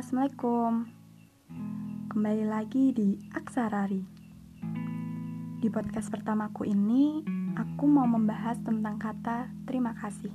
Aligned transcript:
Assalamualaikum. 0.00 0.88
Kembali 2.08 2.48
lagi 2.48 2.88
di 2.88 3.20
Aksarari. 3.36 4.00
Di 5.60 5.68
podcast 5.68 6.08
pertamaku 6.08 6.64
ini 6.64 7.20
Aku 7.52 7.84
mau 7.84 8.08
membahas 8.08 8.56
tentang 8.64 8.96
kata 8.96 9.52
terima 9.68 9.92
kasih. 9.92 10.32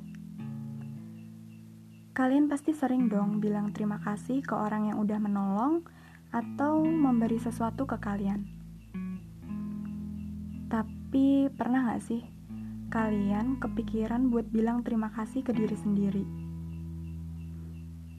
Kalian 2.13 2.45
pasti 2.45 2.77
sering 2.77 3.09
dong 3.09 3.41
bilang 3.41 3.73
terima 3.73 3.97
kasih 4.05 4.45
ke 4.45 4.53
orang 4.53 4.93
yang 4.93 5.01
udah 5.01 5.17
menolong 5.17 5.81
Atau 6.29 6.85
memberi 6.85 7.41
sesuatu 7.41 7.89
ke 7.89 7.97
kalian. 7.97 8.45
Tapi 10.69 11.49
pernah 11.57 11.89
gak 11.89 12.05
sih 12.05 12.21
kalian 12.93 13.57
kepikiran 13.57 14.29
buat 14.29 14.45
bilang 14.45 14.85
terima 14.85 15.09
kasih 15.09 15.41
ke 15.41 15.57
diri 15.57 15.73
sendiri? 15.73 16.45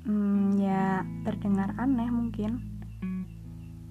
Hmm, 0.07 0.55
ya 0.55 1.03
terdengar 1.37 1.77
aneh 1.77 2.09
mungkin. 2.09 2.65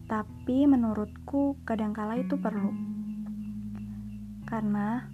Tapi 0.10 0.66
menurutku 0.66 1.62
kadangkala 1.62 2.18
itu 2.18 2.34
perlu. 2.42 2.74
Karena 4.50 5.06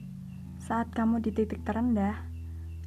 saat 0.64 0.96
kamu 0.96 1.20
di 1.20 1.36
titik 1.36 1.68
terendah 1.68 2.16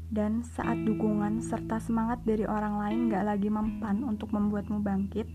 dan 0.08 0.40
saat 0.40 0.80
dukungan 0.80 1.44
serta 1.44 1.76
semangat 1.76 2.24
dari 2.24 2.48
orang 2.48 2.80
lain 2.80 3.00
gak 3.12 3.24
lagi 3.28 3.52
mempan 3.52 4.00
untuk 4.00 4.32
membuatmu 4.32 4.80
bangkit, 4.80 5.28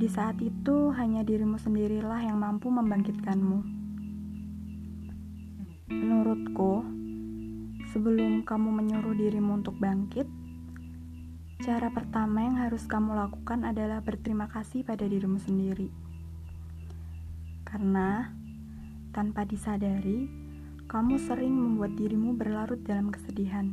di 0.00 0.08
saat 0.08 0.40
itu 0.40 0.92
hanya 0.96 1.20
dirimu 1.20 1.60
sendirilah 1.60 2.24
yang 2.24 2.40
mampu 2.40 2.72
membangkitkanmu. 2.72 3.60
Menurutku, 5.92 6.84
sebelum 7.92 8.44
kamu 8.44 8.68
menyuruh 8.72 9.16
dirimu 9.16 9.60
untuk 9.60 9.76
bangkit, 9.76 10.28
Cara 11.56 11.88
pertama 11.88 12.44
yang 12.44 12.60
harus 12.60 12.84
kamu 12.84 13.16
lakukan 13.16 13.64
adalah 13.64 14.04
berterima 14.04 14.44
kasih 14.44 14.84
pada 14.84 15.08
dirimu 15.08 15.40
sendiri. 15.40 15.88
Karena 17.64 18.28
tanpa 19.16 19.48
disadari, 19.48 20.28
kamu 20.84 21.16
sering 21.16 21.56
membuat 21.56 21.96
dirimu 21.96 22.36
berlarut 22.36 22.84
dalam 22.84 23.08
kesedihan. 23.08 23.72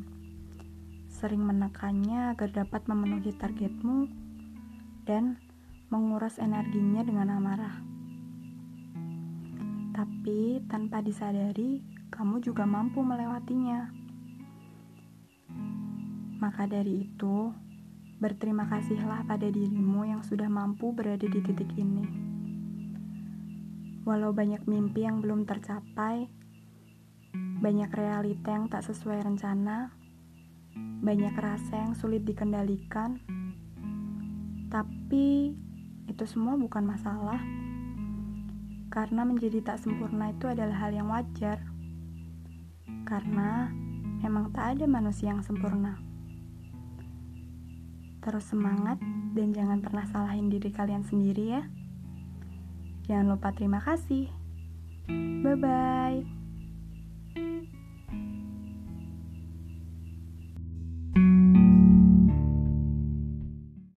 Sering 1.12 1.44
menekannya 1.44 2.32
agar 2.32 2.56
dapat 2.56 2.88
memenuhi 2.88 3.36
targetmu 3.36 4.08
dan 5.04 5.36
menguras 5.92 6.40
energinya 6.40 7.04
dengan 7.04 7.36
amarah. 7.36 7.84
Tapi 9.92 10.64
tanpa 10.72 11.04
disadari, 11.04 11.84
kamu 12.10 12.40
juga 12.40 12.64
mampu 12.64 13.04
melewatinya. 13.04 13.92
Maka 16.40 16.66
dari 16.66 17.06
itu, 17.08 17.54
Berterima 18.24 18.64
kasihlah 18.72 19.28
pada 19.28 19.52
dirimu 19.52 20.08
yang 20.08 20.24
sudah 20.24 20.48
mampu 20.48 20.96
berada 20.96 21.28
di 21.28 21.44
titik 21.44 21.68
ini. 21.76 22.08
Walau 24.08 24.32
banyak 24.32 24.64
mimpi 24.64 25.04
yang 25.04 25.20
belum 25.20 25.44
tercapai, 25.44 26.32
banyak 27.60 27.92
realita 27.92 28.56
yang 28.56 28.72
tak 28.72 28.88
sesuai 28.88 29.28
rencana, 29.28 29.92
banyak 31.04 31.36
rasa 31.36 31.84
yang 31.84 32.00
sulit 32.00 32.24
dikendalikan, 32.24 33.20
tapi 34.72 35.52
itu 36.08 36.24
semua 36.24 36.56
bukan 36.56 36.96
masalah. 36.96 37.44
Karena 38.88 39.28
menjadi 39.28 39.60
tak 39.68 39.84
sempurna 39.84 40.32
itu 40.32 40.48
adalah 40.48 40.88
hal 40.88 40.96
yang 40.96 41.12
wajar. 41.12 41.60
Karena 43.04 43.68
memang 44.24 44.56
tak 44.56 44.80
ada 44.80 44.88
manusia 44.88 45.36
yang 45.36 45.44
sempurna. 45.44 46.13
Terus 48.24 48.48
semangat 48.48 49.04
dan 49.36 49.52
jangan 49.52 49.84
pernah 49.84 50.08
salahin 50.08 50.48
diri 50.48 50.72
kalian 50.72 51.04
sendiri 51.04 51.60
ya. 51.60 51.64
Jangan 53.12 53.36
lupa 53.36 53.52
terima 53.52 53.84
kasih. 53.84 54.32
Bye 55.44 55.60
bye. 55.60 56.43